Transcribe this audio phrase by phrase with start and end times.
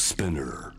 [0.00, 0.72] Spinner.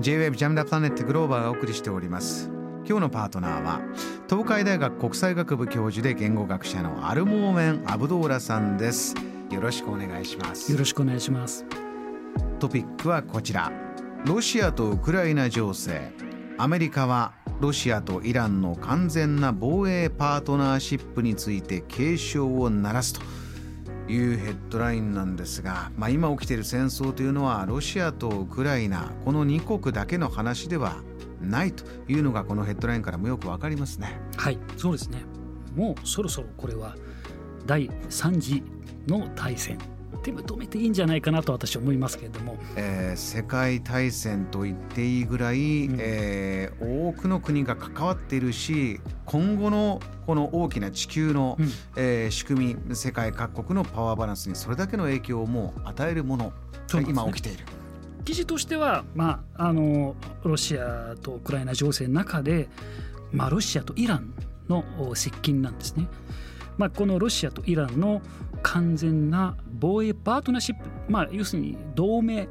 [0.00, 2.50] J-WAVE ジャムダプラネットグローバーがお送りしております。
[2.86, 3.82] 今日のパートナーは
[4.26, 9.14] 東海大学国際学部教授で言語学者のアルモーメン・アブドーラさんです。
[9.50, 10.72] よろしくお願いします。
[10.72, 11.66] よろしくお願いします。
[12.58, 13.70] トピックはこちら。
[14.24, 16.10] ロシアとウクライナ情勢。
[16.56, 23.20] アメリカはロシアとイランの完全な防衛パートナーシップについて警鐘を鳴らすと
[24.08, 30.96] いうヘッドラインなんですが、まあ、今起きている戦争というのはロシアとウクライナこの2国だけの話では
[31.40, 34.18] ないというのがこのヘッドラインからもよくわかりますね。
[34.36, 35.22] はいそうですね
[35.74, 36.96] もうそろそろこれは
[37.66, 38.62] 第3次
[39.06, 39.78] の大戦
[40.16, 56.52] って認めていいんじゃないかなと私は思いますけれども、えー世界大戦と言っていいぐらい、うんえー多くの国が関わっているし今後のこの大きな地球の、うんえー仕組み世界各国のパワーバランスにそれだけの影響をもう与えるもの
[56.88, 57.64] が今起きている。
[58.24, 62.68] 記事としては、まあ、あのロシアとウクライナ情勢の中で、
[63.32, 64.34] まあ、ロシアとイラン
[64.68, 66.06] のお接近なんですね。
[66.78, 68.22] まあ、このロシアとイランの
[68.62, 72.48] 完全な防衛パートナーシップ、まあ、要するに同盟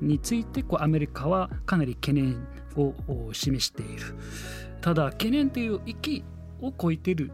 [0.00, 4.02] についてこうアメリカはかなり懸念をお示している。
[4.80, 6.24] ただ懸念という域
[6.60, 7.30] を超えている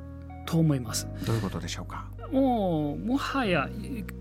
[0.46, 1.08] と思います。
[1.24, 2.06] どういうことでしょうか？
[2.32, 3.68] もうもはや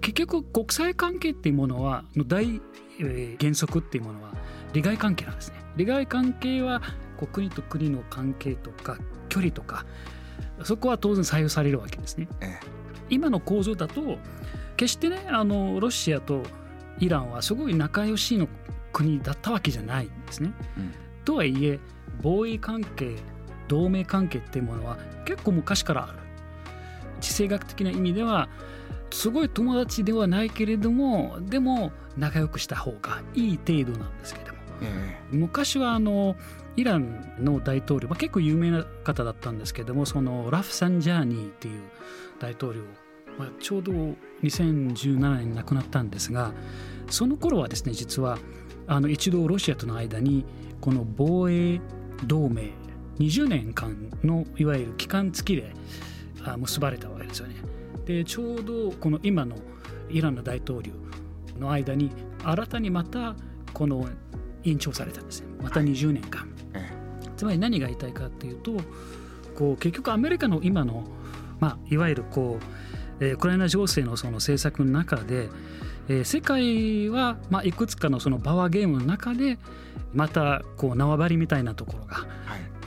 [0.02, 2.62] 結局国際関係っていうものはの大、
[3.00, 4.32] えー原則っていうものは
[4.74, 5.58] 利害関係なんですね。
[5.76, 6.82] 利害関係は
[7.32, 9.86] 国と国の関係とか距離とか
[10.64, 12.28] そこは当然採用されるわけですね。
[12.42, 12.60] え
[13.10, 14.18] 今の構造だと
[14.78, 16.44] 決してねあのロシアと
[17.00, 18.48] イランはすごい仲良しの
[18.94, 20.54] 国だったわけじゃないんですね。
[20.78, 20.94] うん。
[21.24, 21.80] とはいえ
[22.22, 23.16] 防衛関係
[23.68, 26.20] 同盟関係っていうものは結構昔からある。
[27.22, 28.50] 地政学的な意味では
[29.12, 34.60] すごい友達ではないけれどもでも仲良くした方がいい程度なんですけれども。
[34.82, 35.18] え。
[35.32, 36.36] 昔はあの
[36.78, 41.82] イランの大統領、まあ、結構有名な方だったんですけどもそのラフサンジャーニーっていう
[42.40, 42.82] 大統領、
[43.38, 43.92] まあ、ちょうど
[44.44, 46.54] 2017年に亡くなったんですが
[47.10, 48.38] その頃はですね実は
[48.88, 50.46] あの一度ロシアとの間に
[50.82, 51.82] この防衛
[52.26, 52.72] 同盟
[53.20, 55.74] 20年間のいわゆる期間付きで
[56.58, 57.56] 結ばれたわけですよね。
[58.06, 59.56] でちょうどこの今の
[60.10, 60.92] イランの大統領
[61.58, 62.12] の間に
[62.44, 63.36] 新たにまた
[63.74, 64.08] この
[64.64, 66.48] 延長されたんですねまた20年間、
[67.36, 68.74] つまり何が言いたいかっていうと
[69.56, 71.04] こう結局アメリカの今の、
[71.60, 72.60] まあ、いわゆるこ
[73.20, 75.50] う、えーウクライナ情勢のその政策の中で、
[76.10, 79.58] えー世界は、まあ、いくつかのそのパワーゲームの中で
[80.14, 82.28] またこう縄張りみたいなところが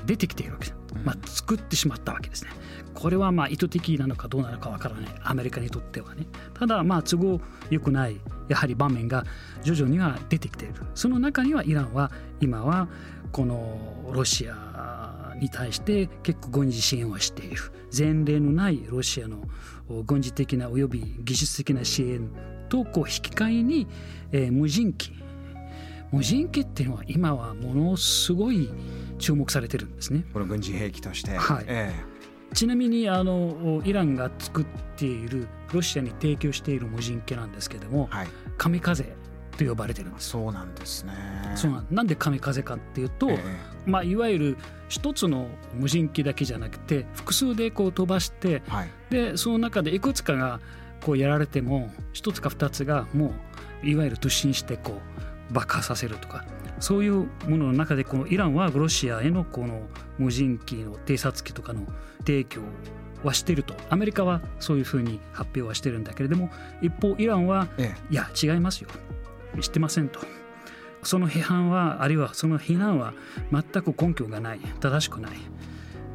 [0.09, 1.05] 出てきているわけです、うん。
[1.05, 2.51] まあ、作ってしまったわけですね。
[2.95, 5.11] これはまあ意図的なのかどうなのかわからない。
[5.23, 6.27] アメリカにとってはね。
[6.55, 8.19] ただまあ都合良くない
[8.49, 9.25] やはり場面が
[9.63, 10.75] 徐々には出てきている。
[10.95, 12.11] その中にはイランは
[12.41, 12.89] 今は
[13.31, 17.61] このロシアに対して結構軍事支援をしている。
[17.97, 19.43] 前例のないロシアの
[20.05, 22.29] 軍事的なおよび技術的な支援
[22.69, 23.87] とこう引き換えに、
[24.33, 25.13] えー無人機
[26.13, 28.71] 無人機っていうのは今はものすごい
[29.19, 30.25] 注目されてるんですね。
[30.33, 31.93] この軍事兵器として、はいえ
[32.55, 34.67] ちなみにあのイランが作っ
[34.97, 39.05] ているロシアに提供している無人機なんですけどもえはい神風
[39.59, 40.31] と呼ばれてるんです。
[40.31, 41.13] そうなんですね。
[41.57, 43.39] そうなんなんで神風かっていうと、え
[43.87, 44.57] まあ、いわゆる
[44.89, 50.61] 一つの無人機だけじゃなくて複数でこう飛ばしてえはいでその中でいくつかが
[51.05, 53.33] こうやられても一つか二つがも
[53.83, 55.19] ういわゆる突進してこう
[55.51, 56.45] 爆破させるとか
[56.81, 59.83] そういうものの中でこのイランはロシアへのこの
[60.19, 61.87] 無人機の偵察機とかの
[62.21, 62.63] 提供
[63.25, 63.75] はしていると。
[63.91, 66.51] アメリカはそういうふうに発表はしてるんだけれども
[66.81, 68.91] 一方イランはえいや違いますよ。
[69.61, 70.21] 知ってませんと。
[71.03, 73.15] その批判はあるいはその非難は
[73.51, 74.61] 全く根拠がない。
[74.81, 75.33] 正しくない。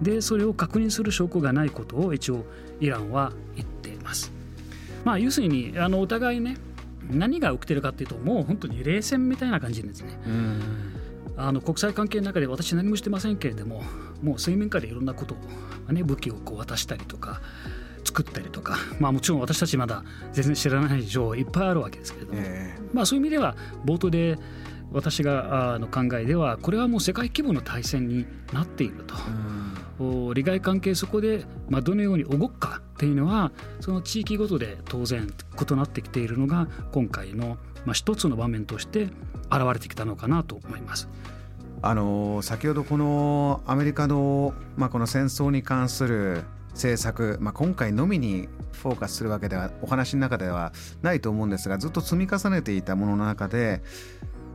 [0.01, 2.45] でそれを確認する証拠がないことを一応
[2.79, 4.31] イランは言っています。
[5.03, 6.57] まあ要するにあのお互いね
[7.09, 10.19] 何が起きてるかっていうともう本当に冷戦みたいな感じですね。
[11.35, 13.81] あの国際関係の中で私何もしてませんけれども
[14.21, 15.35] もう水面下でいろんなこと
[15.89, 17.41] を、ね、武器をこう渡したりとか
[18.05, 24.37] 作ったりとかまあもちろん私たちまだ全然知らない情報いっぱいあるわけですけれども、えまあそういう意味では冒頭で
[24.91, 29.15] 私があの考えではこれはもう世界規模の大戦になっていると。
[30.33, 33.51] 利害関係そこで、まあ、どのように動くかっていうのは
[33.81, 39.09] その地域ごとで当然異なってきているのが今回の、まあ、一つの場面として
[39.51, 41.09] 現れてきたのかなと思います。
[41.81, 50.71] あの先ほどこのアメリカの、まあ、この戦争に関する政策、まあ、今回のみにフォーカスするわけではお話の中では
[51.01, 53.81] ないと思うんですがずっと積み重ねていたものの中で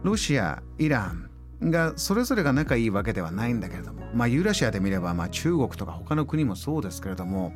[0.05, 1.29] ロシアイラン
[1.61, 7.53] がそれぞれが仲いいわけではないんだけれどもまあユーラシアで見ればまあ中国とか他の国もそうですけれども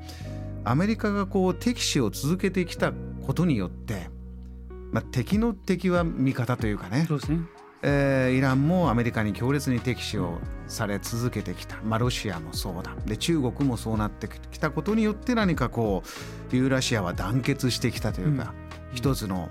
[0.65, 2.93] アメリカがこう敵視を続けてきた
[3.27, 4.09] ことによって、
[4.91, 7.41] まあ、敵の敵は味方というかねそうですね。
[7.85, 10.39] えー、イランもアメリカに強烈に敵視を
[10.69, 12.95] され続けてきた、まあ、ロシアもそうだ。
[13.07, 16.05] で中国もそうなってきたことによって何かこ
[16.53, 18.55] うユーラシアは団結してきたというか、
[18.91, 19.51] うん、一つの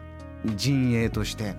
[0.56, 1.56] 陣営として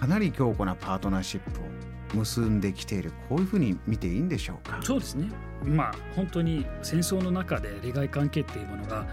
[0.00, 3.12] かなり強固なパートナーシップを結んできている。
[3.28, 4.80] こういうふうに見ていいんでしょうか？
[4.82, 5.28] そうですね
[5.64, 9.06] まあ本当に戦争の中で利害関係っていうものが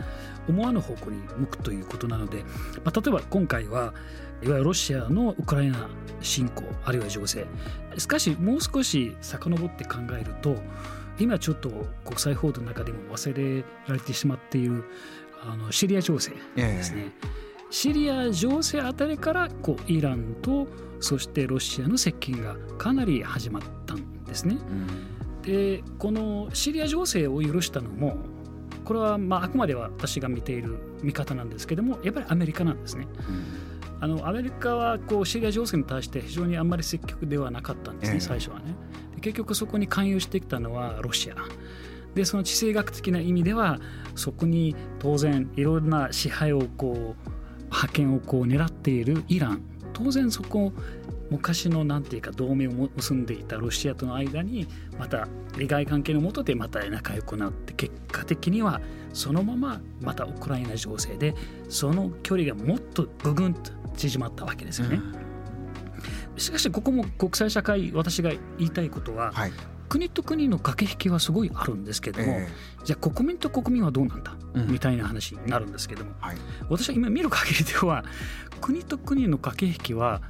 [0.47, 2.44] 思わぬ方向に向くということなので、
[2.83, 3.94] まあ、例えば今回は
[4.41, 5.89] いわゆるロシアのウクライナ
[6.21, 7.45] 侵攻あるいは情勢
[7.97, 10.55] しかしもう少し遡って考えると
[11.19, 11.69] 今ちょっと
[12.05, 14.85] 国際報道の中でも忘れられてしまっている
[15.44, 17.11] あのシリア情勢ですね。
[17.21, 20.67] えーシリア情勢あたりからこうイランと
[20.99, 24.55] そしてロシアの接近がかなり始まったんですね。
[24.55, 25.17] うん、
[25.47, 28.17] でこのシリア情勢を許したのも
[28.83, 33.07] これはまああくまでは私が見ている見方なんですけどもやっぱりアメリカなんですね。
[33.29, 33.67] うん
[33.99, 38.75] あのアメリカはこうシリア情勢に対して非常にあんまり積極ではなかったんですね、最初はね。
[39.21, 41.35] 結局そこに勧誘してきたのはロシア。
[42.13, 43.79] でその地政学的な意味では
[44.15, 47.31] そこに当然いろんな支配をこう
[47.69, 49.61] 覇権をこう狙っているイラン
[49.94, 50.71] 当然そこ
[51.29, 55.27] 昔の何て言うか同盟を結んでいたロシアとの間にまた
[55.57, 58.81] 利害関係のもとでまた仲良くなって結果的には
[59.13, 61.35] そのまままたウクライナ情勢で
[61.69, 65.01] その距離がもっとぐぐんと縮まったわけですよね。
[66.33, 69.51] うん、しかしここも国際社会私が言いたいことは、はい、
[69.89, 76.38] 国と国の駆け引きはすごいあるんですけども、えー、じゃあ国民と国民はどうなんだ、うん、みたいな話になるんですけども、はい、
[76.69, 78.03] 私は今見る限りでは
[78.62, 80.21] 国と国の駆け引きは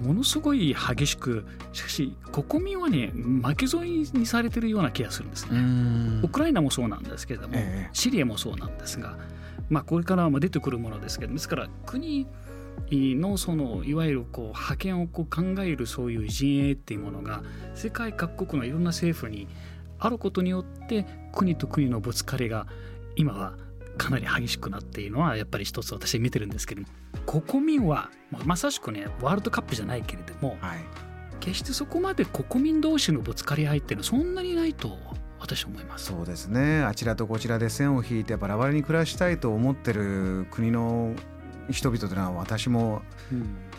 [0.00, 5.60] ものすごい激しくしかし国民はね負け添いにされてるような気がするんですね。
[6.22, 9.16] ウクライナもそうなんですけれども、えー、シリアもそうなんですが、
[9.68, 12.26] まあ、これからも出てくるものですけどですから国
[12.90, 17.42] のそのいわゆるこう覇権をこう考えるそういう陣営っていうものが
[17.74, 19.48] 世界各国のいろんな政府に
[19.98, 22.66] あることによって国と国のぶつかりが
[23.16, 23.54] 今は
[23.98, 26.82] かなり激しくなっているのはやっぱり一つ私見てるんですけど
[27.26, 28.10] 国民は
[28.44, 30.78] まさしくねワールドカップじゃないけれども、はい、
[31.40, 34.98] 決してそこまで国民同士のぶつかり合いっていうのはそんなにないと
[35.38, 36.06] 私は思います。
[36.06, 36.82] そうですね。
[36.82, 41.14] あちらとこちらで線を引いてバラバラに暮らしたいと思ってる国の
[41.70, 43.02] 人々というのは私も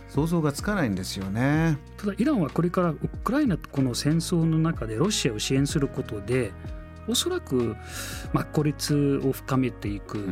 [0.09, 6.51] 想像がつかないんですよね、ただイランはこれからウクライナとこの戦争の中でロシアを支援することで
[7.07, 7.75] おそらく、
[8.31, 10.27] まあ、孤立を深めていく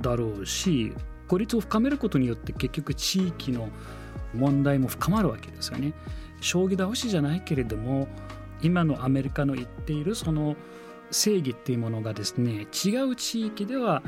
[0.00, 3.68] だろうし、うん、孤立を深めることによって結局地域の
[4.34, 5.92] 問題も深まるわけですよね。
[6.40, 8.06] 将棋倒しじゃないけれども
[8.62, 10.56] 今のアメリカの言っているその
[11.10, 14.02] 正義っていうものがですね違う地域では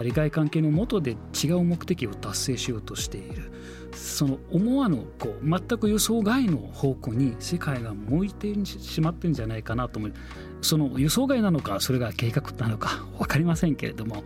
[0.00, 3.52] 利害関係のもとで違う目的を達成しようとしている。
[3.92, 10.12] その思わぬこう全く予想外の方向に世界が向いてしまってるんじゃないかなと思う。
[10.60, 14.24] その予想外なのかそれが計画なのか分かりませんけれども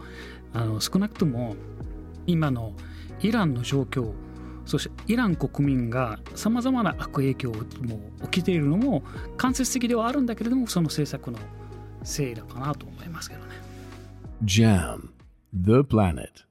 [0.52, 1.56] あの少なくとも
[2.26, 2.72] 今の
[3.20, 4.12] イランの状況
[4.64, 9.02] そしてイラン国民がさまざまな悪影響も起きているのも
[9.36, 11.38] 間接的ではあるんだけれどもその政策の
[12.02, 13.54] せいだかなと思いますけどね。
[14.44, 15.19] JAM.
[15.52, 16.44] The Planet